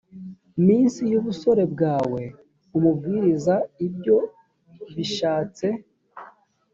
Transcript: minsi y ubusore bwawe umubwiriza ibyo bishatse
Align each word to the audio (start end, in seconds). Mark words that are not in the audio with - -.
minsi 0.65 1.01
y 1.11 1.15
ubusore 1.19 1.63
bwawe 1.73 2.21
umubwiriza 2.77 3.55
ibyo 3.87 4.17
bishatse 4.95 5.67